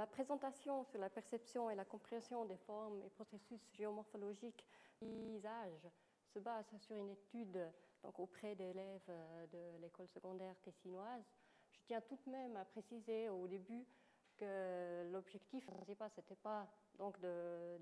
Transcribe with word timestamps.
ma 0.00 0.06
présentation 0.06 0.82
sur 0.84 0.98
la 0.98 1.10
perception 1.10 1.68
et 1.68 1.74
la 1.74 1.84
compréhension 1.84 2.46
des 2.46 2.56
formes 2.56 3.02
et 3.02 3.10
processus 3.10 3.60
géomorphologiques 3.74 4.64
paysage 4.98 5.86
se 6.32 6.38
base 6.38 6.64
sur 6.78 6.96
une 6.96 7.10
étude 7.10 7.70
donc, 8.02 8.18
auprès 8.18 8.54
d'élèves 8.54 9.10
euh, 9.10 9.46
de 9.48 9.82
l'école 9.82 10.08
secondaire 10.08 10.58
tessinoise. 10.62 11.22
Je 11.72 11.80
tiens 11.84 12.00
tout 12.00 12.18
de 12.24 12.30
même 12.30 12.56
à 12.56 12.64
préciser 12.64 13.28
au 13.28 13.46
début 13.46 13.86
que 14.38 15.06
l'objectif 15.12 15.66
principal, 15.66 16.10
ce 16.16 16.22
n'était 16.22 16.34
pas 16.34 16.66
donc 16.96 17.18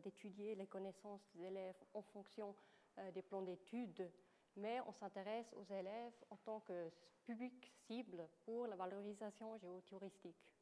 d'étudier 0.02 0.56
les 0.56 0.66
connaissances 0.66 1.22
des 1.36 1.44
élèves 1.44 1.80
en 1.94 2.02
fonction 2.02 2.52
euh, 2.98 3.12
des 3.12 3.22
plans 3.22 3.42
d'études, 3.42 4.10
mais 4.56 4.80
on 4.88 4.92
s'intéresse 4.92 5.54
aux 5.54 5.72
élèves 5.72 6.24
en 6.30 6.36
tant 6.38 6.58
que 6.58 6.90
public 7.22 7.72
cible 7.86 8.28
pour 8.44 8.66
la 8.66 8.74
valorisation 8.74 9.56
géotouristique. 9.58 10.57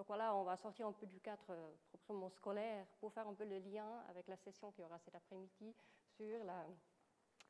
Donc 0.00 0.06
voilà, 0.06 0.34
on 0.34 0.44
va 0.44 0.56
sortir 0.56 0.86
un 0.86 0.92
peu 0.92 1.04
du 1.04 1.20
cadre 1.20 1.50
euh, 1.50 1.70
proprement 1.90 2.30
scolaire 2.30 2.86
pour 3.00 3.12
faire 3.12 3.28
un 3.28 3.34
peu 3.34 3.44
le 3.44 3.58
lien 3.58 4.02
avec 4.08 4.28
la 4.28 4.36
session 4.38 4.72
qui 4.72 4.82
aura 4.82 4.98
cet 4.98 5.14
après-midi 5.14 5.74
sur 6.16 6.40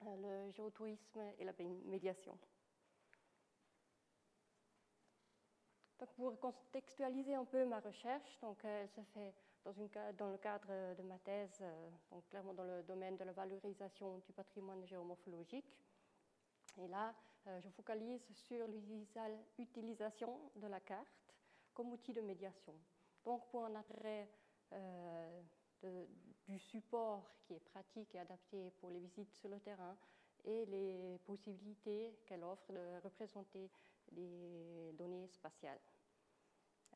euh, 0.04 0.16
le 0.16 0.50
géotourisme 0.50 1.20
et 1.38 1.44
la 1.44 1.52
médiation. 1.84 2.36
Donc 6.00 6.08
pour 6.16 6.40
contextualiser 6.40 7.36
un 7.36 7.44
peu 7.44 7.64
ma 7.66 7.78
recherche, 7.78 8.40
donc 8.40 8.58
elle 8.64 8.88
se 8.88 9.02
fait 9.14 9.32
dans, 9.64 9.72
dans, 10.18 10.32
le 10.32 10.38
cadre 10.38 10.96
de 10.96 11.02
ma 11.04 11.20
thèse, 11.20 11.56
euh, 11.60 11.88
donc 12.10 12.28
clairement 12.30 12.54
dans 12.54 12.64
le 12.64 12.82
domaine 12.82 13.16
de 13.16 13.22
la 13.22 13.32
valorisation 13.32 14.18
du 14.26 14.32
patrimoine 14.32 14.84
géomorphologique. 14.88 15.78
Et 16.78 16.88
là, 16.88 17.14
je 17.46 17.68
focalise 17.68 18.26
sur 18.32 18.66
l'utilisation 19.56 20.50
de 20.56 20.66
la 20.66 20.80
carte 20.80 21.19
comme 21.80 21.92
outil 21.92 22.12
de 22.12 22.20
médiation. 22.20 22.74
Donc 23.24 23.48
pour 23.48 23.64
un 23.64 23.74
attrait 23.74 24.28
euh, 24.74 25.40
du 26.46 26.58
support 26.58 27.32
qui 27.40 27.54
est 27.54 27.60
pratique 27.60 28.14
et 28.14 28.18
adapté 28.18 28.70
pour 28.80 28.90
les 28.90 28.98
visites 28.98 29.32
sur 29.32 29.48
le 29.48 29.58
terrain 29.60 29.96
et 30.44 30.66
les 30.66 31.18
possibilités 31.24 32.18
qu'elle 32.26 32.44
offre 32.44 32.70
de 32.70 33.00
représenter 33.02 33.70
des 34.12 34.92
données 34.98 35.26
spatiales. 35.28 35.80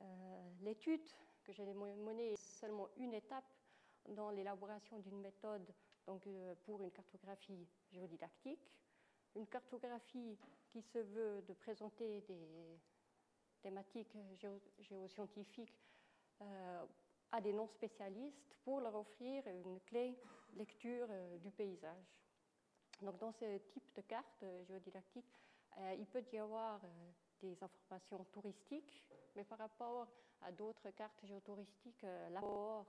Euh, 0.02 0.50
l'étude 0.60 1.08
que 1.44 1.52
j'ai 1.54 1.64
menée 1.64 2.34
est 2.34 2.42
seulement 2.60 2.88
une 2.98 3.14
étape 3.14 3.54
dans 4.10 4.28
l'élaboration 4.28 4.98
d'une 4.98 5.20
méthode 5.20 5.66
donc, 6.06 6.26
euh, 6.26 6.54
pour 6.66 6.82
une 6.82 6.90
cartographie 6.90 7.66
géodidactique, 7.90 8.70
une 9.34 9.46
cartographie 9.46 10.36
qui 10.68 10.82
se 10.82 10.98
veut 10.98 11.42
de 11.48 11.54
présenter 11.54 12.20
des 12.28 12.78
thématiques 13.64 14.14
géoscientifiques 14.78 15.74
euh, 16.42 16.84
à 17.32 17.40
des 17.40 17.52
non-spécialistes 17.52 18.56
pour 18.62 18.80
leur 18.80 18.94
offrir 18.94 19.42
une 19.48 19.80
clé 19.80 20.16
lecture 20.54 21.06
euh, 21.10 21.38
du 21.38 21.50
paysage. 21.50 22.14
Donc, 23.00 23.18
dans 23.18 23.32
ce 23.32 23.58
type 23.72 23.94
de 23.96 24.02
carte 24.02 24.42
euh, 24.42 24.64
géodidactique, 24.64 25.32
il 25.98 26.06
peut 26.06 26.22
y 26.32 26.38
avoir 26.38 26.80
des 27.40 27.60
informations 27.60 28.24
touristiques, 28.32 29.04
mais 29.34 29.42
par 29.42 29.58
rapport 29.58 30.06
à 30.42 30.52
d'autres 30.52 30.88
cartes 30.90 31.26
géotouristiques, 31.26 32.06
l'apport 32.30 32.86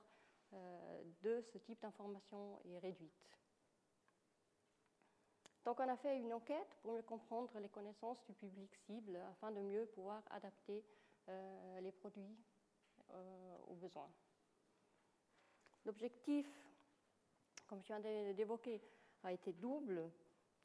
de 1.24 1.42
ce 1.42 1.58
type 1.58 1.82
d'information 1.82 2.60
est 2.64 2.78
réduite. 2.78 3.32
Donc 5.66 5.80
on 5.80 5.90
a 5.90 5.98
fait 5.98 6.20
une 6.20 6.32
enquête 6.32 6.78
pour 6.84 6.94
mieux 6.94 7.02
comprendre 7.02 7.50
les 7.60 7.70
connaissances 7.70 8.24
du 8.28 8.34
public 8.36 8.70
cible 8.86 9.18
afin 9.32 9.52
de 9.52 9.60
mieux 9.62 9.88
pouvoir 9.88 10.22
adapter 10.30 10.86
euh, 11.28 11.82
les 11.82 11.92
produits 11.92 12.38
euh, 13.12 13.58
aux 13.68 13.74
besoins. 13.74 14.10
L'objectif, 15.84 16.48
comme 17.68 17.82
je 17.82 17.88
viens 17.88 18.00
d'évoquer, 18.34 18.80
a 19.24 19.32
été 19.32 19.54
double. 19.54 20.12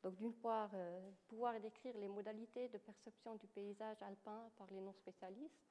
Donc 0.02 0.16
d'une 0.16 0.34
part, 0.34 0.70
euh, 0.74 1.10
pouvoir 1.28 1.58
décrire 1.60 1.96
les 1.96 2.08
modalités 2.08 2.68
de 2.68 2.77
perception 2.77 3.36
du 3.36 3.46
paysage 3.46 4.02
alpin 4.02 4.50
par 4.58 4.66
les 4.70 4.80
non-spécialistes. 4.80 5.64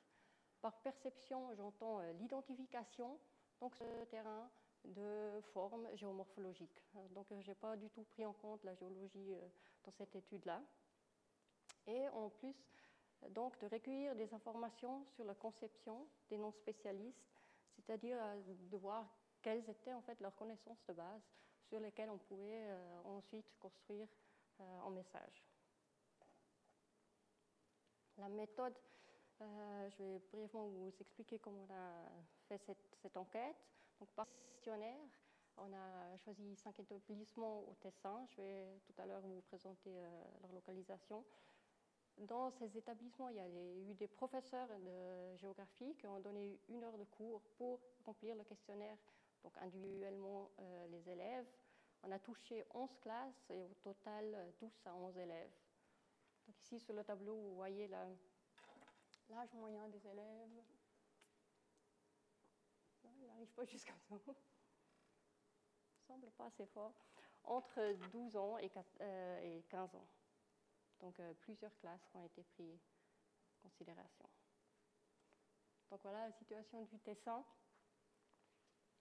Par 0.59 0.73
perception, 0.81 1.53
j'entends 1.55 2.01
l'identification, 2.19 3.17
donc 3.61 3.75
ce 3.75 4.05
terrain, 4.05 4.49
de 4.85 5.41
formes 5.53 5.87
géomorphologiques. 5.95 6.81
Donc, 7.11 7.31
euh, 7.31 7.41
je 7.41 7.49
n'ai 7.49 7.55
pas 7.55 7.75
du 7.75 7.89
tout 7.89 8.03
pris 8.03 8.25
en 8.25 8.33
compte 8.33 8.63
la 8.63 8.73
géologie 8.75 9.33
euh, 9.33 9.47
dans 9.83 9.91
cette 9.91 10.15
étude-là. 10.15 10.61
Et 11.87 12.07
en 12.09 12.29
plus, 12.29 12.55
donc, 13.29 13.59
de 13.59 13.67
recueillir 13.67 14.15
des 14.15 14.33
informations 14.33 15.05
sur 15.15 15.25
la 15.25 15.35
conception 15.35 16.07
des 16.29 16.37
non-spécialistes, 16.37 17.27
c'est-à-dire 17.75 18.17
euh, 18.21 18.41
de 18.71 18.77
voir 18.77 19.05
quelles 19.41 19.67
étaient 19.69 19.93
en 19.93 20.01
fait 20.01 20.19
leurs 20.19 20.35
connaissances 20.35 20.83
de 20.87 20.93
base 20.93 21.21
sur 21.67 21.79
lesquelles 21.79 22.09
on 22.09 22.17
pouvait 22.17 22.67
ensuite 23.05 23.45
construire 23.59 24.07
un 24.59 24.89
message. 24.89 25.43
La 28.17 28.27
méthode 28.27 28.73
je 29.39 30.03
vais 30.03 30.19
brièvement 30.31 30.67
vous 30.67 30.93
expliquer 30.99 31.39
comment 31.39 31.65
on 31.69 31.73
a 31.73 32.57
fait 32.57 32.61
cette, 33.01 33.17
enquête. 33.17 33.55
Donc, 33.99 34.09
par 34.15 34.27
questionnaire, 34.29 35.07
on 35.57 35.73
a 35.73 36.17
choisi 36.17 36.55
cinq 36.55 36.79
établissements 36.79 37.61
au 37.67 37.75
Tessin. 37.81 38.25
Je 38.29 38.41
vais 38.41 38.79
tout 38.85 38.93
à 39.01 39.05
l'heure 39.05 39.21
vous 39.21 39.41
présenter 39.41 39.91
euh, 39.97 40.23
leur 40.41 40.53
localisation. 40.53 41.25
Dans 42.17 42.49
ces 42.51 42.77
établissements, 42.77 43.29
il 43.29 43.35
y 43.35 43.39
a 43.39 43.47
eu 43.47 43.93
des 43.93 44.07
professeurs 44.07 44.67
de 44.67 45.37
géographie 45.37 45.95
qui 45.95 46.07
ont 46.07 46.19
donné 46.19 46.59
une 46.69 46.83
heure 46.83 46.97
de 46.97 47.05
cours 47.05 47.41
pour 47.57 47.79
remplir 48.05 48.35
le 48.35 48.43
questionnaire, 48.43 48.97
donc 49.43 49.57
individuellement 49.57 50.49
euh, 50.59 50.87
les 50.87 51.09
élèves. 51.09 51.47
On 52.03 52.11
a 52.11 52.19
touché 52.19 52.65
11 52.73 52.89
classes 53.01 53.49
et 53.49 53.63
au 53.63 53.73
total 53.81 54.53
12 54.59 54.71
à 54.85 54.95
11 54.95 55.17
élèves. 55.17 55.51
Donc 56.47 56.57
ici 56.59 56.79
sur 56.79 56.93
le 56.93 57.03
tableau, 57.03 57.35
vous 57.35 57.55
voyez 57.55 57.87
l'âge 57.87 58.17
moyen 59.53 59.87
des 59.89 60.07
élèves. 60.07 60.78
N'arrive 63.39 63.53
pas 63.53 63.65
jusqu'à. 63.65 63.93
Il 64.11 64.19
semble 66.05 66.29
pas 66.31 66.45
assez 66.45 66.65
fort. 66.65 66.93
Entre 67.45 67.93
12 68.11 68.35
ans 68.35 68.57
et 68.57 68.69
15 68.69 68.85
euh, 69.01 69.61
ans. 69.77 70.07
Donc 70.99 71.19
euh, 71.19 71.33
plusieurs 71.35 71.75
classes 71.77 72.11
ont 72.13 72.25
été 72.25 72.43
prises 72.43 72.85
en 73.63 73.69
considération. 73.69 74.29
Donc 75.89 76.01
voilà 76.03 76.25
la 76.25 76.31
situation 76.33 76.83
du 76.83 76.99
Tessin 76.99 77.43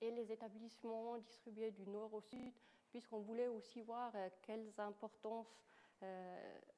et 0.00 0.12
les 0.12 0.30
établissements 0.30 1.18
distribués 1.18 1.72
du 1.72 1.86
nord 1.88 2.14
au 2.14 2.20
sud, 2.20 2.54
puisqu'on 2.90 3.20
voulait 3.20 3.48
aussi 3.48 3.82
voir 3.82 4.12
euh, 4.14 4.30
quelles 4.42 4.72
importances 4.78 5.60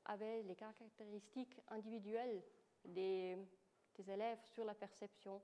avaient 0.06 0.42
les 0.44 0.56
caractéristiques 0.56 1.60
individuelles 1.68 2.42
des, 2.86 3.36
élèves 4.08 4.42
sur 4.46 4.64
la 4.64 4.74
perception. 4.74 5.42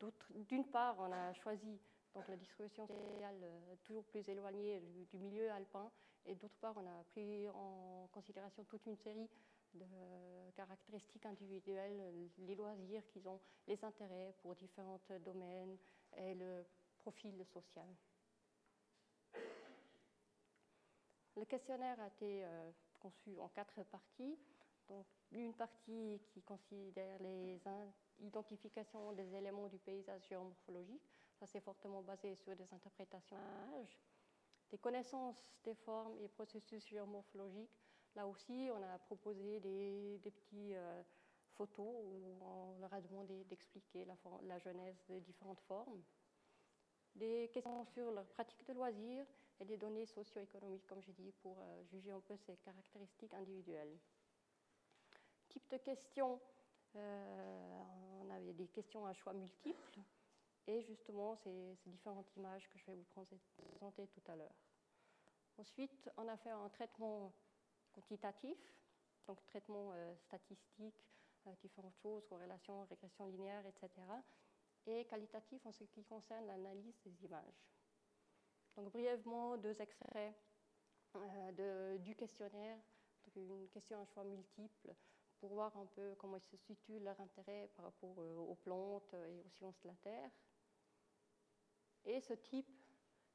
Donc, 0.00 0.14
d'une 0.48 0.64
part, 0.66 0.96
on 0.98 1.12
a 1.12 1.32
choisi 1.34 1.80
donc, 2.14 2.28
la 2.28 2.36
distribution 2.36 2.86
sociale 2.86 3.40
euh, 3.42 3.74
toujours 3.82 4.04
plus 4.04 4.28
éloignée 4.28 4.80
du, 5.10 5.18
milieu 5.18 5.50
alpin, 5.50 5.90
et 6.26 6.34
d'autre 6.36 6.56
part, 6.60 6.74
on 6.76 6.86
a 6.86 7.04
pris 7.10 7.48
en 7.48 8.08
considération 8.12 8.64
toute 8.64 8.86
une 8.86 8.96
série 8.96 9.28
de 9.74 10.50
caractéristiques 10.54 11.26
individuelles, 11.26 12.30
les 12.38 12.54
loisirs 12.54 13.04
qu'ils 13.08 13.26
ont, 13.28 13.40
les 13.66 13.84
intérêts 13.84 14.32
pour 14.40 14.54
différents 14.54 15.00
domaines 15.24 15.76
et 16.16 16.34
le 16.34 16.64
profil 16.98 17.44
social. 17.46 17.88
Le 21.36 21.44
questionnaire 21.44 22.00
a 22.00 22.06
été 22.06 22.44
euh, 22.44 22.70
conçu 23.00 23.36
en 23.40 23.48
quatre 23.48 23.82
parties. 23.84 24.38
Donc, 24.88 25.06
une 25.32 25.52
partie 25.54 26.20
qui 26.28 26.42
considère 26.42 27.18
les 27.20 27.60
identifications 28.24 29.12
des 29.12 29.34
éléments 29.34 29.68
du 29.68 29.78
paysage 29.78 30.26
géomorphologique. 30.28 31.02
Ça, 31.38 31.46
c'est 31.46 31.60
fortement 31.60 32.02
basé 32.02 32.34
sur 32.36 32.54
des 32.56 32.72
interprétations 32.72 33.36
des 34.70 34.78
connaissances 34.78 35.44
des 35.62 35.74
formes 35.74 36.18
et 36.20 36.28
processus 36.28 36.84
géomorphologiques. 36.88 37.78
Là 38.16 38.26
aussi, 38.26 38.70
on 38.72 38.82
a 38.82 38.98
proposé 38.98 39.60
des, 39.60 40.18
des 40.18 40.30
petites 40.30 40.72
euh, 40.72 41.02
photos 41.52 41.86
où 41.86 42.38
on 42.42 42.78
leur 42.80 42.92
a 42.92 43.00
demandé 43.00 43.44
d'expliquer 43.44 44.04
la, 44.04 44.58
genèse 44.58 44.96
des 45.08 45.20
différentes 45.20 45.60
formes. 45.60 46.02
Des 47.14 47.50
questions 47.52 47.84
sur 47.84 48.10
leur 48.10 48.26
pratique 48.26 48.66
de 48.66 48.72
loisirs 48.72 49.26
et 49.60 49.64
des 49.64 49.76
données 49.76 50.06
socio-économiques, 50.06 50.86
comme 50.86 51.02
j'ai 51.02 51.12
dit, 51.12 51.32
pour 51.42 51.60
euh, 51.60 51.84
juger 51.84 52.10
un 52.10 52.20
peu 52.20 52.36
ces 52.36 52.56
caractéristiques 52.56 53.34
individuelles 53.34 53.96
type 55.54 55.70
de 55.70 55.76
questions, 55.76 56.40
on 56.94 58.30
avait 58.30 58.52
des 58.52 58.68
questions 58.68 59.06
à 59.06 59.12
choix 59.12 59.32
multiples 59.32 60.00
et 60.66 60.82
justement 60.82 61.36
ces, 61.36 61.76
différentes 61.86 62.34
images 62.36 62.68
que 62.68 62.78
je 62.78 62.86
vais 62.86 62.94
vous 62.94 63.04
présenter 63.04 64.06
tout 64.08 64.22
à 64.30 64.36
l'heure. 64.36 64.54
Ensuite, 65.56 66.10
on 66.16 66.26
a 66.28 66.36
fait 66.36 66.50
un 66.50 66.68
traitement 66.70 67.32
quantitatif, 67.92 68.58
donc 69.26 69.44
traitement 69.46 69.92
euh, 69.94 70.14
statistique, 70.16 71.06
euh, 71.46 71.52
différentes 71.62 71.96
choses, 71.96 72.26
corrélation, 72.26 72.84
régression 72.86 73.26
linéaire, 73.26 73.64
etc. 73.66 73.90
et 74.86 75.04
qualitatif 75.04 75.64
en 75.66 75.72
ce 75.72 75.84
qui 75.84 76.04
concerne 76.04 76.46
l'analyse 76.46 76.98
des 77.04 77.24
images. 77.24 77.68
Donc 78.76 78.90
brièvement, 78.90 79.56
deux 79.56 79.80
extraits 79.80 80.34
euh, 81.16 81.98
du 81.98 82.16
questionnaire, 82.16 82.78
une 83.36 83.68
question 83.68 84.00
à 84.00 84.04
choix 84.06 84.24
multiple, 84.24 84.94
pour 85.44 85.52
voir 85.52 85.76
un 85.76 85.84
peu 85.84 86.14
comment 86.14 86.38
se 86.38 86.56
situe 86.56 86.98
leur 87.00 87.20
intérêt 87.20 87.68
par 87.76 87.84
rapport 87.84 88.18
euh, 88.18 88.38
aux 88.38 88.54
plantes 88.54 89.12
et 89.28 89.42
aux 89.42 89.50
sciences 89.50 89.78
de 89.82 89.88
la 89.88 89.94
Terre. 89.96 90.30
Et 92.06 92.18
ce 92.22 92.32
type 92.32 92.70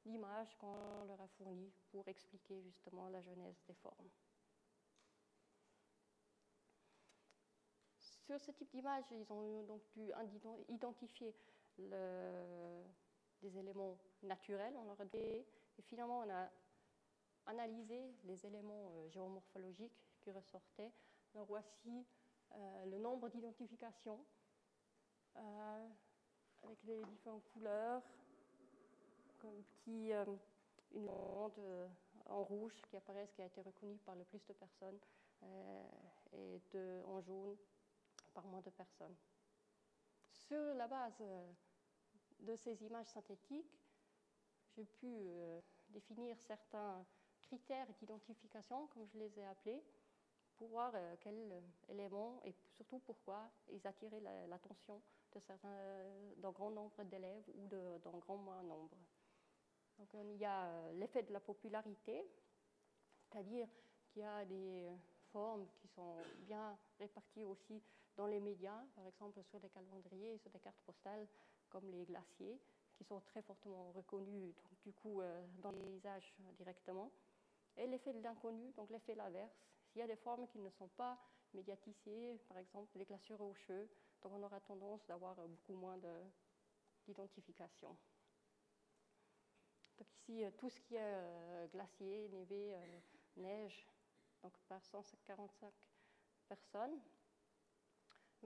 d'image 0.04 0.58
qu'on 0.58 1.04
leur 1.04 1.22
a 1.22 1.28
fourni 1.28 1.72
pour 1.92 2.08
expliquer 2.08 2.64
justement 2.64 3.10
la 3.10 3.22
genèse 3.22 3.62
des 3.68 3.76
formes. 3.76 4.10
Sur 8.00 8.42
ce 8.42 8.50
type 8.54 8.72
d'image, 8.72 9.04
ils 9.12 9.32
ont 9.32 9.62
donc 9.66 9.84
dû 9.92 10.12
identifier 10.68 11.36
des 11.78 13.56
éléments 13.56 14.00
naturels, 14.24 14.74
on 14.78 14.86
leur 14.86 15.00
a 15.00 15.06
et 15.14 15.46
finalement 15.84 16.22
on 16.22 16.30
a 16.32 16.50
analysé 17.46 18.16
les 18.24 18.48
éléments 18.48 18.94
euh, 18.96 19.10
géomorphologiques 19.10 20.08
qui 20.22 20.32
ressortaient. 20.32 20.92
Voici 21.34 22.06
euh, 22.52 22.86
le 22.86 22.98
nombre 22.98 23.30
d'identifications 23.30 24.26
euh, 25.38 25.88
avec 26.64 26.84
les 26.84 27.04
différentes 27.06 27.48
couleurs, 27.54 28.04
comme 29.40 29.64
petit, 29.64 30.12
une 30.92 31.06
bande 31.06 31.90
en 32.26 32.44
rouge 32.44 32.74
qui 32.90 32.98
apparaît, 32.98 33.28
qui 33.36 33.42
a 33.42 33.46
été 33.46 33.62
reconnue 33.62 33.98
par 34.00 34.16
le 34.16 34.24
plus 34.26 34.46
de 34.46 34.54
personnes, 34.54 35.00
et 36.34 37.04
en 37.06 37.22
jaune 37.22 37.58
par 38.34 38.46
moins 38.46 38.62
de 38.62 38.70
personnes. 38.72 39.16
Sur 40.32 40.74
la 40.75 40.88
base 40.88 41.24
de 42.40 42.56
ces 42.56 42.84
images 42.84 43.08
synthétiques, 43.08 43.80
j'ai 44.75 44.86
pu 44.86 45.08
euh, 45.08 45.62
définir 45.90 46.38
certains 46.40 47.06
critères 47.42 47.88
d'identification, 48.00 48.88
comme 48.88 49.06
je 49.08 49.18
les 49.18 49.40
ai 49.40 49.46
appelés, 49.46 49.84
pour 50.60 50.68
voir 50.68 50.92
euh, 50.94 51.16
quels 51.22 51.64
éléments 51.88 52.42
et 52.44 52.54
surtout 52.76 53.00
pourquoi 53.00 53.50
ils 53.72 53.88
attiraient 53.88 54.22
l'attention 54.48 55.02
d'un 56.38 56.52
grand 56.52 56.70
nombre 56.70 57.02
d'élèves 57.06 57.50
ou 57.56 57.68
d'un 57.68 58.18
grand 58.20 58.36
moins 58.36 58.62
nombre. 58.64 58.98
Donc, 59.98 60.10
il 60.14 60.38
y 60.38 60.46
a 60.46 60.66
euh, 60.66 60.94
l'effet 60.94 61.24
de 61.24 61.32
la 61.32 61.40
popularité, 61.40 62.26
c'est-à-dire 63.24 63.68
qu'il 64.12 64.22
y 64.22 64.26
a 64.26 64.44
des 64.46 64.90
formes 65.32 65.66
qui 65.78 65.88
sont 65.88 66.16
bien 66.40 66.78
réparties 67.00 67.46
aussi 67.46 67.82
dans 68.18 68.28
les 68.28 68.40
médias, 68.40 68.84
par 68.96 69.08
exemple 69.08 69.42
sur 69.44 69.60
des 69.60 69.70
calendriers, 69.70 70.38
sur 70.40 70.50
des 70.52 70.60
cartes 70.60 70.82
postales, 70.86 71.28
comme 71.70 71.90
les 71.90 72.04
glaciers, 72.06 72.60
qui 72.98 73.06
sont 73.06 73.22
très 73.22 73.42
fortement 73.44 73.92
reconnus 73.94 74.54
du 74.84 74.92
coup 74.92 75.22
euh, 75.22 75.46
dans 75.62 75.72
les 75.72 75.80
paysages 75.80 76.34
directement. 76.58 77.12
Et 77.78 77.88
l'effet 77.88 78.12
de 78.12 78.22
l'inconnu, 78.22 78.74
donc 78.76 78.90
l'effet 78.90 79.16
l'inverse. 79.16 79.70
S'il 79.89 80.00
y 80.00 80.03
a 80.03 80.07
des 80.07 80.15
formes 80.15 80.47
qui 80.47 80.59
ne 80.59 80.69
sont 80.69 80.88
pas 80.89 81.18
médiatisées, 81.53 82.39
par 82.47 82.57
exemple 82.57 82.97
les 82.97 83.06
glaciers 83.06 83.36
rocheux, 83.36 83.89
donc 84.21 84.33
on 84.33 84.44
aura 84.44 84.59
tendance 84.59 85.06
d'avoir 85.07 85.36
beaucoup 85.36 85.74
moins 85.74 85.97
d'identification. 87.07 87.95
Donc 89.97 90.07
ici, 90.12 90.44
euh, 90.45 90.51
tout 90.57 90.69
ce 90.69 90.80
qui 90.80 90.95
est 90.95 91.01
euh, 91.01 91.68
glacier, 91.68 92.30
névé, 92.30 92.77
neige, 93.36 93.88
donc 94.41 94.53
par 94.68 94.83
145 94.86 95.74
personnes. 96.47 97.00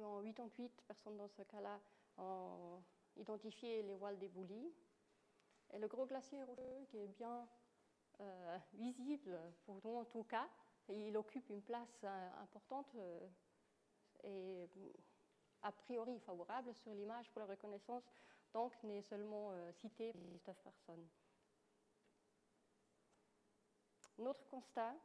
En 0.01 0.23
88 0.23 0.81
personnes 0.87 1.17
dans 1.17 1.27
ce 1.27 1.43
cas-là 1.43 1.79
ont 2.17 2.81
identifier 3.17 3.83
les 3.83 3.95
voiles 3.95 4.17
d'éboulis. 4.17 4.73
Et 5.71 5.79
le 5.79 5.87
gros 5.87 6.05
glacier 6.05 6.41
rocheux 6.43 6.85
qui 6.89 6.97
est 6.97 7.07
bien 7.07 7.47
euh, 8.19 8.57
visible 8.73 9.39
pour 9.65 9.79
nous 9.83 9.95
en 9.95 10.05
tout 10.05 10.23
cas, 10.23 10.47
il 10.89 11.15
occupe 11.17 11.49
une 11.49 11.61
place 11.61 12.01
euh, 12.03 12.29
importante 12.41 12.87
euh, 12.95 13.27
et 14.23 14.69
a 15.61 15.71
priori 15.71 16.19
favorable 16.19 16.73
sur 16.75 16.93
l'image 16.93 17.29
pour 17.31 17.39
la 17.39 17.47
reconnaissance, 17.47 18.03
donc 18.53 18.71
n'est 18.83 19.01
seulement 19.01 19.51
cité 19.73 20.13
par 20.13 20.21
19 20.21 20.57
personnes. 20.61 21.07
Notre 24.19 24.45
constat, 24.47 24.95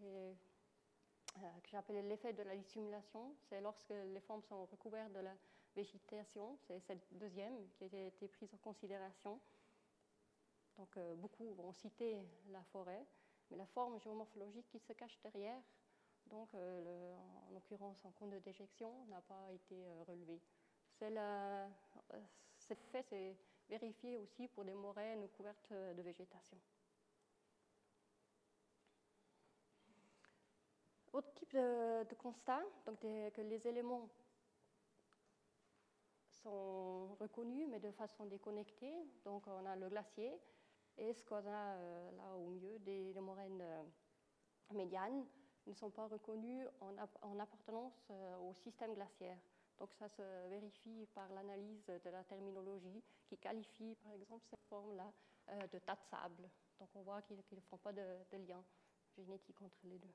que 0.00 1.68
j'appelle 1.70 2.06
l'effet 2.08 2.32
de 2.32 2.42
la 2.42 2.56
dissimulation, 2.56 3.34
c'est 3.48 3.60
lorsque 3.60 3.90
les 3.90 4.20
formes 4.20 4.42
sont 4.42 4.64
recouvertes 4.66 5.12
de 5.12 5.20
la 5.20 5.34
végétation, 5.74 6.56
c'est 6.66 6.80
cette 6.80 7.06
deuxième 7.12 7.68
qui 7.72 7.84
a 7.84 8.06
été 8.06 8.28
prise 8.28 8.52
en 8.54 8.58
considération. 8.58 9.40
Donc 10.76 10.96
euh, 10.96 11.14
beaucoup 11.14 11.52
vont 11.54 11.72
citer 11.72 12.16
la 12.48 12.62
forêt, 12.64 13.04
mais 13.50 13.56
la 13.56 13.66
forme 13.66 13.98
géomorphologique 14.00 14.68
qui 14.68 14.78
se 14.78 14.92
cache 14.92 15.18
derrière, 15.22 15.60
donc 16.26 16.48
euh, 16.54 17.16
en 17.48 17.52
l'occurrence 17.52 18.04
en 18.04 18.10
compte 18.12 18.30
de 18.30 18.38
déjection, 18.38 18.92
n'a 19.06 19.20
pas 19.22 19.50
été 19.52 19.86
euh, 19.86 20.02
relevé. 20.06 20.40
cet 22.58 22.82
fait 22.84 23.02
s'est 23.02 23.36
vérifié 23.68 24.18
aussi 24.18 24.48
pour 24.48 24.64
des 24.64 24.74
moraines 24.74 25.28
couvertes 25.30 25.72
de 25.72 26.02
végétation. 26.02 26.58
Autre 31.12 31.32
type 31.34 31.52
de, 31.52 32.14
constat, 32.14 32.62
donc 32.86 33.00
que 33.00 33.40
les 33.40 33.66
éléments 33.66 34.08
sont 36.42 37.14
reconnus, 37.18 37.66
mais 37.68 37.80
de 37.80 37.90
façon 37.90 38.26
déconnectée. 38.26 38.94
Donc 39.24 39.46
on 39.46 39.66
a 39.66 39.76
le 39.76 39.88
glacier 39.88 40.32
et 41.00 41.14
ce 41.14 41.24
qu'on 41.24 41.36
a 41.36 41.74
euh, 41.76 42.10
là 42.12 42.36
au 42.36 42.46
milieu, 42.50 42.78
des, 42.80 43.12
moraines 43.20 43.62
euh, 43.62 43.82
médianes, 44.74 45.24
ne 45.66 45.74
sont 45.74 45.90
pas 45.90 46.06
reconnus 46.06 46.66
en, 46.80 47.38
appartenance 47.38 48.06
euh, 48.10 48.36
au 48.36 48.54
système 48.54 48.94
glaciaire. 48.94 49.38
Donc 49.78 49.94
ça 49.94 50.08
se 50.08 50.22
vérifie 50.48 51.06
par 51.14 51.28
l'analyse 51.32 51.86
de 51.86 52.10
la 52.10 52.22
terminologie 52.24 53.02
qui 53.26 53.38
qualifie 53.38 53.94
par 54.02 54.12
exemple 54.12 54.44
cette 54.50 54.64
forme-là 54.68 55.10
de 55.72 55.78
tas 55.78 55.94
de 55.94 56.02
sable. 56.10 56.50
Donc 56.78 56.90
on 56.94 57.02
voit 57.02 57.22
qu'ils 57.22 57.36
ne 57.36 57.60
font 57.62 57.78
pas 57.78 57.92
de, 57.92 58.02
lien 58.46 58.62
génétique 59.16 59.60
entre 59.62 59.80
les 59.84 59.98
deux. 59.98 60.12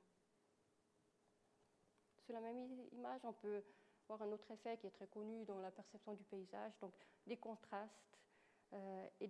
Sur 2.20 2.34
la 2.36 2.42
même 2.42 2.88
image, 2.92 3.22
on 3.24 3.34
peut 3.34 3.64
voir 4.08 4.22
un 4.22 4.32
autre 4.32 4.52
effet 4.52 4.78
qui 4.78 4.86
est 4.86 4.92
très 4.92 5.08
connu 5.08 5.46
dans 5.46 5.58
la 5.58 5.72
perception 5.72 6.14
du 6.14 6.24
paysage, 6.26 6.74
donc 6.80 6.94
des 7.26 7.38
contrastes 7.38 8.06
euh, 8.74 9.08
et 9.20 9.28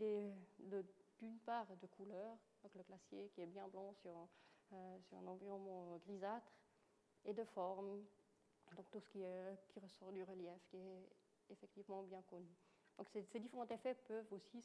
d'une 1.20 1.40
part 1.40 1.68
de 1.78 1.88
couleurs, 1.88 2.38
donc 2.64 2.74
le 2.76 2.84
glacier 2.84 3.30
qui 3.30 3.42
est 3.42 3.48
bien 3.48 3.68
blanc 3.68 3.94
sur, 3.94 4.28
euh, 4.74 5.00
sur 5.02 5.18
un 5.18 5.28
environnement 5.28 5.98
grisâtre, 5.98 6.52
et 7.26 7.34
de 7.34 7.44
formes, 7.44 8.06
donc 8.76 8.90
tout 8.92 9.00
ce 9.00 9.10
qui, 9.10 9.24
qui, 9.70 9.80
ressort 9.80 10.12
du 10.12 10.24
relief, 10.24 10.62
qui 10.70 10.78
est 10.78 11.10
effectivement 11.50 12.04
bien 12.04 12.22
connu. 12.24 12.54
Donc 12.98 13.10
ces, 13.10 13.40
différents 13.40 13.68
effets 13.68 13.96
peuvent 14.08 14.32
aussi 14.32 14.62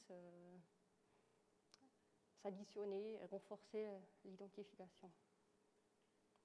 s'additionner 2.43 3.15
et 3.15 3.25
renforcer 3.27 3.89
l'identification. 4.25 5.11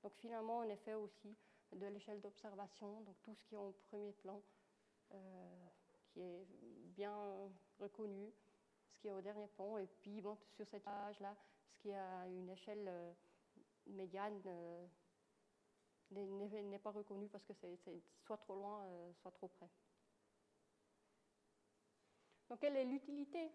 Donc 0.04 0.14
finalement, 0.16 0.62
un 0.62 0.70
effet 0.70 0.94
aussi 0.94 1.36
de 1.72 1.86
l'échelle 1.88 2.22
d'observation, 2.22 3.02
donc 3.02 3.16
tout 3.24 3.34
ce 3.34 3.44
qui 3.44 3.56
est 3.56 3.58
en 3.58 3.74
premier 3.90 4.12
plan, 4.14 4.42
euh, 5.14 5.68
qui 6.08 6.22
est 6.22 6.46
bien 6.96 7.52
reconnu, 7.80 8.32
ce 8.96 9.02
qui 9.02 9.08
est 9.08 9.14
au 9.14 9.22
dernier 9.22 9.48
plan, 9.48 9.78
et 9.78 9.88
puis 9.88 10.22
sur 10.56 10.68
cette 10.68 10.84
page-là, 10.84 11.36
ce 11.68 11.82
qui 11.82 11.94
a 11.94 12.28
une 12.28 12.50
échelle 12.50 12.88
euh, 12.88 13.14
médiane 13.88 14.42
euh, 14.46 14.88
n'est 16.12 16.80
pas 16.80 16.92
reconnu 16.92 17.28
parce 17.30 17.44
que 17.44 17.54
c'est 17.54 17.78
soit 18.26 18.38
trop 18.38 18.56
loin, 18.56 18.86
soit 19.22 19.32
trop 19.32 19.48
près. 19.48 19.70
Donc 22.50 22.60
quelle 22.60 22.76
est 22.78 22.86
l'utilité 22.86 23.52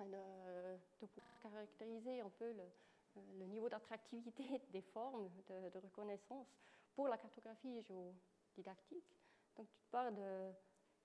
de 0.00 0.76
pouvoir 0.98 1.38
caractériser 1.42 2.20
un 2.20 2.30
peu 2.30 2.52
le, 2.52 3.44
niveau 3.46 3.68
d'attractivité 3.68 4.44
des 4.72 4.82
formes 4.82 5.30
de, 5.48 5.68
de, 5.70 5.78
reconnaissance 5.78 6.48
pour 6.94 7.08
la 7.08 7.18
cartographie 7.18 7.82
géodidactique? 7.82 9.18
Donc, 9.56 9.68
tu 9.76 9.86
parles 9.90 10.14
de 10.14 10.52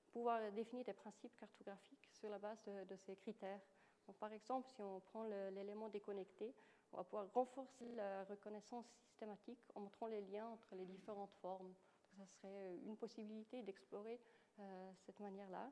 pouvoir 0.10 0.52
définir 0.52 0.86
des 0.86 0.94
principes 0.94 1.36
cartographiques 1.38 2.10
sur 2.12 2.30
la 2.30 2.40
base 2.40 2.64
de, 2.66 2.96
ces 2.96 3.16
critères. 3.16 3.62
Donc, 4.08 4.18
par 4.18 4.32
exemple, 4.34 4.68
si 4.70 4.82
on 4.82 5.00
prend 5.00 5.24
l'élément 5.24 5.90
déconnecté, 5.90 6.54
on 6.92 6.98
va 6.98 7.04
pouvoir 7.04 7.32
renforcer 7.34 7.88
la 7.96 8.24
reconnaissance 8.26 8.88
systématique 9.04 9.60
en 9.76 9.82
montrant 9.82 10.08
les 10.08 10.22
liens 10.22 10.48
entre 10.48 10.76
les 10.76 10.86
différentes 10.86 11.34
formes. 11.42 11.74
ça 12.18 12.26
serait 12.26 12.78
une 12.86 12.98
possibilité 12.98 13.62
d'explorer 13.62 14.20
euh, 14.60 14.92
cette 15.06 15.20
manière-là, 15.20 15.72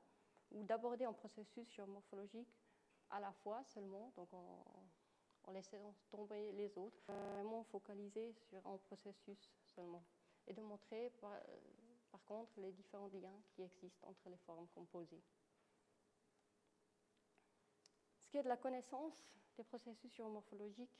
ou 0.51 0.63
d'aborder 0.63 1.05
un 1.05 1.13
processus 1.13 1.69
géomorphologique 1.73 2.55
à 3.09 3.19
la 3.19 3.31
fois 3.31 3.63
seulement, 3.65 4.11
donc 4.15 4.33
en, 4.33 5.51
laissant 5.51 5.95
tomber 6.09 6.51
les 6.51 6.77
autres, 6.77 7.01
vraiment 7.07 7.63
focaliser 7.63 8.33
sur 8.33 8.65
un 8.67 8.77
processus 8.77 9.49
seulement, 9.63 10.03
et 10.45 10.53
de 10.53 10.61
montrer 10.61 11.11
contre 12.27 12.59
les 12.59 12.71
différents 12.71 13.09
liens 13.13 13.41
qui 13.49 13.63
existent 13.63 14.07
entre 14.07 14.29
les 14.29 14.37
formes 14.37 14.67
composées. 14.75 15.23
ce 18.19 18.27
qui 18.29 18.37
est 18.37 18.43
de 18.43 18.49
la 18.49 18.57
connaissance 18.57 19.23
des 19.55 19.63
processus 19.63 20.13
géomorphologiques, 20.13 20.99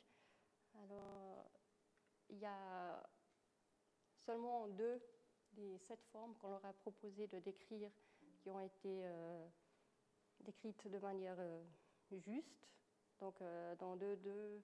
alors 0.76 1.52
il 2.30 2.38
y 2.38 2.46
a 2.46 3.04
seulement 4.26 4.68
deux 4.70 5.02
des 5.54 5.78
sept 5.80 6.02
formes 6.12 6.36
qu'on 6.36 6.50
leur 6.50 6.66
a 6.66 6.74
proposé 6.74 7.28
de 7.28 7.40
décrire 7.40 7.92
qui 8.38 8.50
ont 8.50 8.60
été 8.60 9.06
euh, 9.06 9.48
décrites 10.42 10.88
de 10.88 11.00
manière 11.00 11.36
euh, 11.40 11.64
juste. 12.12 12.70
Donc, 13.20 13.42
euh, 13.42 13.76
dans 13.76 13.96
deux, 13.96 14.16
deux, 14.18 14.62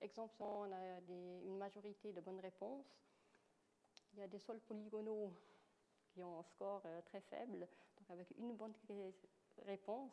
exemples, 0.00 0.34
on 0.40 0.70
a 0.72 1.00
une 1.44 1.56
majorité 1.56 2.12
de 2.12 2.20
bonnes 2.20 2.40
réponses. 2.40 2.98
Il 4.12 4.20
y 4.20 4.22
a 4.22 4.28
des 4.28 4.38
sols 4.38 4.60
polygonaux 4.60 5.32
qui 6.08 6.22
ont 6.22 6.38
un 6.38 6.42
score 6.42 6.82
très 7.06 7.20
faible, 7.20 7.60
donc 7.60 8.10
avec 8.10 8.28
une 8.38 8.54
bonne 8.56 8.74
réponse. 9.66 10.12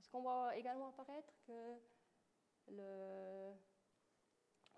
Ce 0.00 0.08
qu'on 0.08 0.20
voit 0.20 0.56
également 0.56 0.88
apparaître 0.88 1.32
que 1.46 1.74
le 2.68 3.52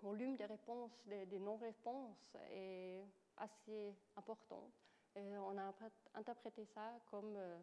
volume 0.01 0.35
des 0.35 0.45
réponses, 0.45 0.91
des, 1.05 1.39
non-réponses 1.39 2.35
est 2.51 3.03
assez 3.37 3.95
important. 4.15 4.71
On 5.15 5.57
a 5.57 5.73
interprété 6.13 6.65
ça 6.65 6.99
comme 7.09 7.35
euh, 7.35 7.59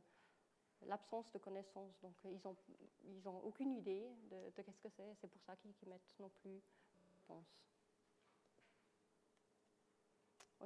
l'absence 0.83 1.33
de 1.33 1.39
connaissances. 1.39 1.99
Donc 2.03 2.15
ils 2.25 2.41
n'ont 2.45 2.57
ils 3.05 3.29
ont 3.29 3.41
aucune 3.45 3.73
idée 3.73 4.07
de, 4.31 4.51
qu'est-ce 4.51 4.81
que 4.81 4.89
c'est. 4.91 5.15
C'est 5.21 5.29
pour 5.29 5.41
ça 5.43 5.57
qu'ils 5.57 5.73
ne 5.85 5.91
mettent 5.91 6.15
non 6.19 6.29
plus 6.29 6.61
réponse. 7.29 7.47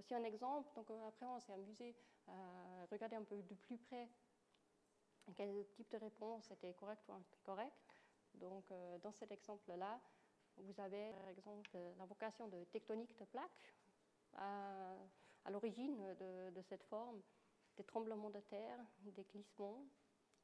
Aussi 0.01 0.15
un 0.15 0.25
exemple, 0.25 0.67
donc 0.75 0.91
euh, 0.91 1.09
après 1.09 1.27
on 1.27 1.39
s'est 1.41 1.53
amusé 1.53 1.95
à 2.27 2.87
regarder 2.91 3.17
un 3.17 3.23
peu 3.23 3.37
de 3.37 3.55
plus 3.55 3.77
près 3.77 4.09
quel 5.37 5.67
type 5.77 5.91
de 5.91 5.99
réponse 5.99 6.51
était 6.51 6.73
correct 6.73 7.03
ou 7.07 7.13
incorrect. 7.13 7.75
Donc 8.33 8.65
euh, 8.71 8.97
dans 9.01 9.13
cet 9.13 9.31
exemple-là, 9.31 10.01
vous 10.57 10.81
avez 10.81 11.13
par 11.13 11.29
exemple 11.29 11.77
l'invocation 11.99 12.49
de 12.49 12.65
tectonique 12.65 13.15
de 13.19 13.27
plaques 13.27 13.75
à, 14.39 14.97
l'origine 15.51 15.99
de, 16.19 16.63
cette 16.63 16.85
forme, 16.85 17.21
des 17.77 17.85
tremblements 17.85 18.31
de 18.31 18.41
terre, 18.41 18.79
des 19.01 19.25
glissements, 19.25 19.85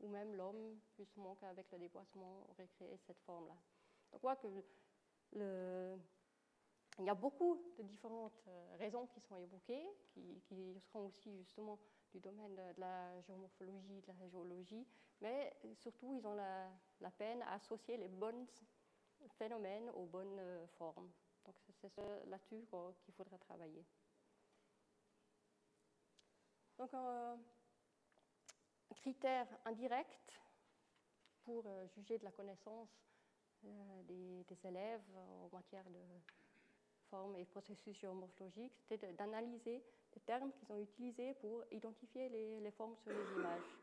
ou 0.00 0.08
même 0.08 0.34
l'homme, 0.34 0.78
justement, 0.98 1.34
qu'avec 1.36 1.72
le 1.72 1.78
déboisement 1.78 2.46
aurait 2.50 2.68
créé 2.68 2.98
cette 3.06 3.20
forme-là. 3.20 3.56
Donc 4.12 4.22
on 4.22 4.36
que 4.36 4.48
le, 5.32 5.98
il 6.98 7.04
y 7.04 7.10
a 7.10 7.14
beaucoup 7.14 7.60
de 7.76 7.82
différentes 7.82 8.42
euh, 8.48 8.76
raisons 8.78 9.06
qui 9.06 9.20
sont 9.20 9.36
évoquées, 9.36 9.86
qui, 10.14 10.80
seront 10.80 11.06
aussi 11.06 11.36
justement 11.36 11.78
du 12.12 12.20
domaine 12.20 12.54
de, 12.54 12.80
la 12.80 13.20
géomorphologie, 13.22 14.00
de 14.00 14.06
la 14.06 14.28
géologie, 14.28 14.86
mais 15.20 15.54
surtout 15.74 16.14
ils 16.14 16.26
ont 16.26 16.34
la, 16.34 17.10
peine 17.18 17.42
à 17.42 17.54
associer 17.54 17.96
les 17.96 18.08
bons 18.08 18.46
phénomènes 19.38 19.90
aux 19.90 20.06
bonnes 20.06 20.38
euh, 20.38 20.66
formes. 20.78 21.10
Donc 21.44 21.54
c'est 21.80 21.96
là-dessus 22.26 22.66
qu'il 23.04 23.14
faudra 23.14 23.38
travailler. 23.38 23.84
Donc 26.78 26.92
un 26.92 27.38
critère 28.94 29.46
indirect 29.64 30.40
pour 31.42 31.64
euh, 31.66 31.86
juger 31.94 32.18
de 32.18 32.24
la 32.24 32.32
connaissance 32.32 32.88
des, 33.62 34.44
élèves 34.64 35.16
en 35.16 35.48
matière 35.52 35.88
de 35.90 35.98
formes 37.10 37.36
et 37.36 37.44
processus 37.44 37.96
géomorphologiques, 37.98 38.76
c'était 38.88 39.12
d'analyser 39.12 39.82
les 40.14 40.20
termes 40.20 40.52
qu'ils 40.52 40.72
ont 40.72 40.80
utilisés 40.80 41.34
pour 41.34 41.64
identifier 41.70 42.28
les, 42.28 42.70
formes 42.70 42.96
sur 42.96 43.12
les 43.12 43.40
images. 43.40 43.76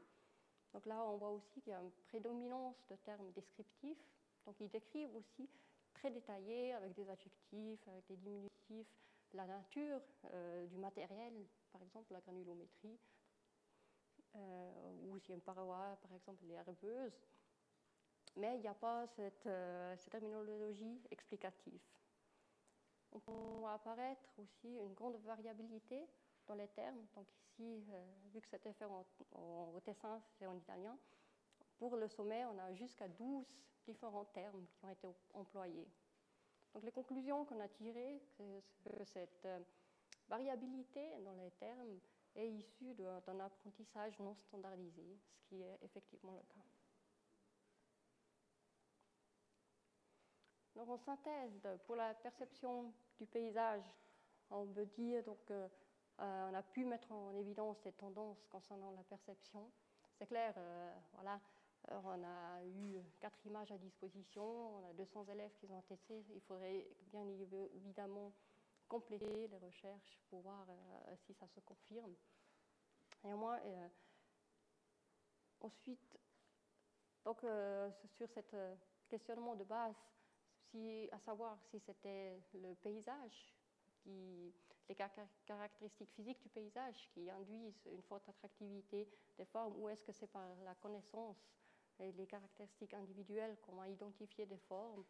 Donc 0.73 0.85
là, 0.85 1.03
on 1.03 1.17
voit 1.17 1.29
aussi 1.29 1.61
qu'il 1.61 1.71
y 1.71 1.75
a 1.75 1.81
une 1.81 1.91
prédominance 2.07 2.75
de 2.89 2.95
termes 2.97 3.31
descriptifs. 3.31 4.03
Donc 4.45 4.55
ils 4.59 4.69
décrivent 4.69 5.15
aussi 5.15 5.49
très 5.93 6.09
détaillés, 6.09 6.73
avec 6.73 6.93
des 6.93 7.07
adjectifs, 7.09 7.87
avec 7.87 8.05
des 8.07 8.17
diminutifs, 8.17 8.87
la 9.33 9.45
nature 9.45 10.01
euh, 10.33 10.65
du 10.67 10.77
matériel, 10.77 11.33
par 11.71 11.81
exemple 11.81 12.11
la 12.13 12.21
granulométrie, 12.21 12.99
euh, 14.35 14.91
ou 15.03 15.15
a 15.15 15.33
une 15.33 15.41
paroi, 15.41 15.97
par 16.01 16.13
exemple 16.13 16.43
les 16.45 16.55
herbeuses. 16.55 17.19
Mais 18.35 18.55
il 18.55 18.61
n'y 18.61 18.67
a 18.67 18.73
pas 18.73 19.05
cette, 19.07 19.45
euh, 19.45 19.95
cette 19.97 20.11
terminologie 20.11 20.99
explicative 21.11 21.81
on 23.13 23.19
peut 23.19 23.67
apparaître 23.67 24.29
aussi 24.37 24.75
une 24.75 24.93
grande 24.93 25.17
variabilité 25.23 26.07
dans 26.47 26.55
les 26.55 26.67
termes. 26.69 27.05
Donc 27.15 27.27
ici, 27.31 27.85
euh, 27.91 28.03
vu 28.33 28.41
que 28.41 28.47
c'était 28.47 28.73
fait 28.73 28.85
en, 28.85 29.05
en, 29.33 29.79
tessin, 29.81 30.21
c'est 30.37 30.45
en 30.45 30.55
italien, 30.55 30.97
pour 31.77 31.95
le 31.95 32.07
sommet, 32.07 32.45
on 32.45 32.57
a 32.59 32.73
jusqu'à 32.73 33.07
12 33.07 33.45
différents 33.85 34.25
termes 34.25 34.65
qui 34.75 34.85
ont 34.85 34.89
été 34.89 35.07
employés. 35.33 35.87
Donc 36.73 36.83
les 36.83 36.91
conclusions 36.91 37.45
qu'on 37.45 37.59
a 37.59 37.67
tirées, 37.67 38.19
c'est 38.37 38.63
que 38.83 39.03
cette 39.03 39.45
euh, 39.45 39.59
variabilité 40.27 41.19
dans 41.23 41.33
les 41.33 41.51
termes 41.51 41.99
est 42.35 42.49
issue 42.49 42.95
d'un 42.95 43.39
apprentissage 43.39 44.17
non 44.19 44.33
standardisé, 44.35 45.19
ce 45.27 45.41
qui 45.47 45.61
est 45.61 45.77
effectivement 45.83 46.33
le 46.33 46.41
cas. 46.41 46.72
En 50.89 50.97
synthèse, 50.97 51.65
pour 51.85 51.95
la 51.95 52.13
perception 52.13 52.93
du 53.17 53.25
paysage, 53.25 53.83
on 54.49 54.67
peut 54.67 54.85
dire 54.85 55.23
donc 55.23 55.39
euh, 55.49 55.69
euh, 56.19 56.49
on 56.51 56.53
a 56.53 56.61
pu 56.61 56.83
mettre 56.83 57.09
en 57.13 57.33
évidence 57.35 57.81
des 57.83 57.93
tendances 57.93 58.45
concernant 58.49 58.91
la 58.91 59.03
perception. 59.03 59.71
C'est 60.17 60.25
clair, 60.25 60.53
euh, 60.57 60.93
voilà, 61.13 61.39
on 61.89 62.23
a 62.23 62.65
eu 62.65 62.97
quatre 63.21 63.45
images 63.45 63.71
à 63.71 63.77
disposition, 63.77 64.43
on 64.43 64.89
a 64.89 64.93
200 64.93 65.25
élèves 65.31 65.53
qui 65.55 65.71
ont 65.71 65.81
testé. 65.83 66.25
Il 66.35 66.41
faudrait 66.41 66.85
bien 67.11 67.25
évidemment 67.75 68.33
compléter 68.89 69.47
les 69.47 69.57
recherches 69.59 70.19
pour 70.29 70.41
voir 70.41 70.67
si 71.25 71.33
ça 71.33 71.47
se 71.47 71.61
confirme. 71.61 72.13
Néanmoins, 73.23 73.59
ensuite, 75.61 76.19
donc 77.23 77.39
sur 78.17 78.29
ce 78.29 78.75
questionnement 79.07 79.55
de 79.55 79.63
base, 79.63 79.95
à 81.11 81.19
savoir 81.19 81.59
si 81.69 81.79
c'était 81.79 82.39
le 82.53 82.73
paysage, 82.75 83.53
qui, 83.97 84.53
les 84.89 84.95
caractéristiques 85.45 86.11
physiques 86.11 86.41
du 86.41 86.49
paysage 86.49 87.09
qui 87.13 87.29
induisent 87.29 87.85
une 87.85 88.01
forte 88.01 88.27
attractivité 88.27 89.07
des 89.37 89.45
formes, 89.45 89.75
ou 89.77 89.89
est-ce 89.89 90.03
que 90.03 90.11
c'est 90.11 90.27
par 90.27 90.47
la 90.63 90.75
connaissance 90.75 91.37
et 91.99 92.11
les 92.13 92.25
caractéristiques 92.25 92.93
individuelles 92.93 93.57
qu'on 93.61 93.79
a 93.79 93.87
identifié 93.87 94.45
des 94.45 94.57
formes. 94.57 95.03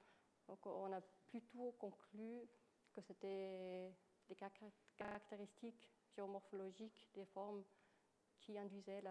Donc 0.48 0.65
on 0.65 0.91
a 0.91 1.01
plutôt 1.27 1.72
conclu 1.79 2.48
que 2.93 3.01
c'était 3.01 3.93
des 4.27 4.36
caractéristiques 4.98 5.89
géomorphologiques 6.15 7.10
des 7.15 7.25
formes 7.25 7.63
qui 8.39 8.58
induisaient 8.58 9.03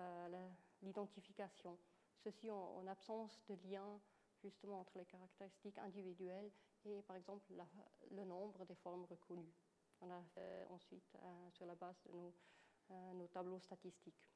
l'identification. 0.82 1.78
Ceci 2.18 2.50
en, 2.50 2.86
absence 2.86 3.42
de 3.48 3.54
lien 3.68 4.00
justement 4.42 4.80
entre 4.80 4.98
les 4.98 5.06
caractéristiques 5.06 5.78
individuelles 5.78 6.50
et 6.84 7.02
par 7.02 7.16
exemple 7.16 7.52
le 8.10 8.24
nombre 8.24 8.64
des 8.64 8.74
formes 8.74 9.04
reconnues. 9.04 9.52
On 10.00 10.10
a 10.10 10.22
fait 10.34 10.66
ensuite 10.70 11.14
euh, 11.16 11.50
sur 11.50 11.64
la 11.66 11.74
base 11.74 12.00
de 12.04 12.12
nos, 12.12 12.34
euh, 12.90 13.12
nos 13.14 13.28
tableaux 13.28 13.60
statistiques. 13.60 14.28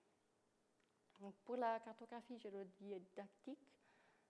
Pour 1.44 1.56
la 1.56 1.80
cartographie 1.80 2.38
géodidactique, 2.38 3.72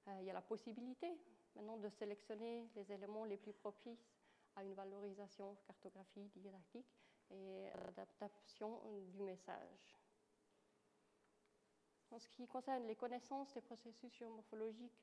euh, 0.08 0.18
il 0.20 0.26
y 0.26 0.30
a 0.30 0.32
la 0.32 0.40
possibilité 0.42 1.18
maintenant 1.54 1.76
de 1.76 1.88
sélectionner 1.88 2.68
les 2.74 2.92
éléments 2.92 3.24
les 3.24 3.36
plus 3.36 3.52
propices 3.52 4.14
à 4.54 4.62
une 4.62 4.74
valorisation 4.74 5.56
cartographie 5.66 6.28
didactique 6.36 6.86
et 7.30 7.68
l'adaptation 7.84 8.80
du 9.08 9.20
message. 9.22 9.96
En 12.10 12.18
ce 12.18 12.28
qui 12.28 12.46
concerne 12.46 12.86
les 12.86 12.94
connaissances 12.94 13.52
des 13.52 13.60
processus 13.60 14.14
géomorphologiques, 14.14 15.02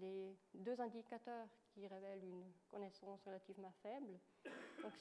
les 0.00 0.36
deux 0.54 0.80
indicateurs 0.80 1.48
qui 1.72 1.86
révèlent 1.86 2.24
une 2.24 2.52
connaissance 2.68 3.22
relativement 3.24 3.72
faible. 3.82 4.18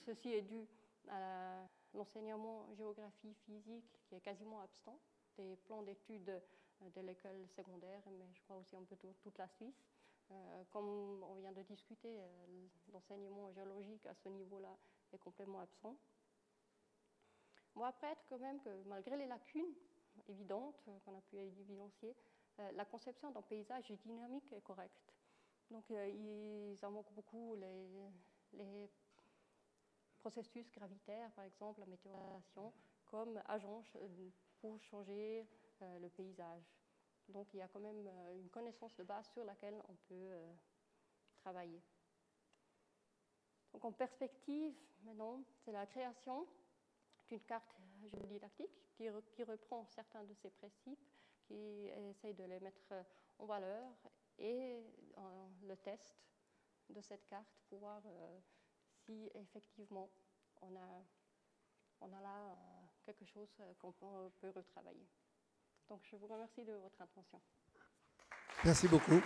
Ceci 0.06 0.34
est 0.34 0.42
dû 0.42 0.68
à 1.10 1.68
l'enseignement 1.94 2.68
géographie 2.76 3.34
physique 3.46 4.00
qui 4.08 4.16
est 4.16 4.22
quasiment 4.22 4.62
absent 4.62 5.00
des 5.38 5.56
plans 5.56 5.82
d'études 5.84 6.30
euh, 6.30 6.90
de 6.96 7.02
l'école 7.02 7.48
secondaire, 7.56 8.02
mais 8.12 8.26
je 8.34 8.42
crois 8.42 8.58
aussi 8.58 8.76
un 8.76 8.84
peu 8.84 8.96
toute 8.96 9.38
la 9.38 9.48
Suisse. 9.48 9.86
Euh, 10.32 10.64
comme 10.72 11.24
on 11.24 11.36
vient 11.36 11.52
de 11.52 11.64
discuter, 11.64 12.20
euh, 12.20 12.68
l'enseignement 12.94 13.52
géologique 13.52 14.06
à 14.06 14.14
ce 14.14 14.30
niveau-là 14.30 14.78
est 15.12 15.18
complètement 15.18 15.60
absent. 15.60 15.96
Moi, 17.76 17.88
après, 17.88 18.16
quand 18.30 18.38
même 18.38 18.60
que 18.60 18.70
malgré 18.86 19.18
les 19.18 19.26
lacunes 19.26 19.74
évidentes 20.28 20.80
qu'on 20.84 21.16
a 21.16 21.22
pu 21.22 21.38
évidencier, 21.38 22.10
euh, 22.10 22.14
la 22.74 22.86
conception 22.86 23.32
d'un 23.32 23.42
paysage 23.42 23.92
dynamique 24.06 24.52
est 24.54 24.62
correcte. 24.62 25.14
Donc, 25.72 25.90
euh, 25.92 26.08
ils 26.08 26.86
invoquent 26.86 27.14
beaucoup 27.14 27.56
les, 27.56 28.90
processus 30.18 30.70
gravitaires, 30.72 31.32
par 31.32 31.46
exemple 31.46 31.80
la 31.80 31.86
météorisation, 31.86 32.74
comme 33.06 33.42
agent 33.48 33.84
pour 34.60 34.82
changer 34.82 35.48
euh, 35.82 36.00
le 36.00 36.10
paysage. 36.10 36.64
Donc 37.30 37.48
il 37.54 37.58
y 37.58 37.62
a 37.62 37.68
quand 37.70 37.80
même 37.80 38.06
une 38.36 38.50
connaissance 38.50 38.94
de 38.98 39.04
base 39.04 39.30
sur 39.30 39.46
laquelle 39.46 39.80
on 39.88 39.96
peut 40.10 40.34
travailler. 41.38 41.82
Donc 43.72 43.86
en 43.86 43.92
perspective, 43.92 44.74
maintenant, 45.04 45.42
c'est 45.64 45.72
la 45.72 45.86
création 45.86 46.48
d'une 47.28 47.40
carte 47.42 47.76
géodidactique 48.12 48.72
qui 48.96 49.44
reprend 49.44 49.86
certains 49.86 50.24
de 50.24 50.34
ces 50.34 50.50
principes, 50.50 51.00
qui 51.50 51.88
essaye 52.12 52.36
de 52.36 52.44
les 52.44 52.60
mettre 52.60 52.94
en 53.40 53.46
valeur 53.46 53.90
et 54.38 54.84
le 55.68 55.76
test 55.78 56.16
de 56.90 57.02
cette 57.02 57.26
carte 57.28 57.60
pour 57.70 57.80
voir 57.80 58.02
euh, 58.06 58.40
si 59.06 59.30
effectivement 59.36 60.10
on 60.62 60.76
a, 60.76 61.04
on 62.02 62.14
a 62.14 62.22
là 62.22 62.38
euh, 62.38 62.56
quelque 63.06 63.26
chose 63.26 63.50
euh, 63.60 63.74
qu'on 63.80 63.92
peut 63.92 64.50
retravailler. 64.56 65.08
Donc 65.88 66.02
je 66.10 66.16
vous 66.16 66.28
remercie 66.28 66.64
de 66.64 66.74
votre 66.74 67.02
attention. 67.02 67.42
Merci 68.64 68.88
beaucoup. 68.88 69.22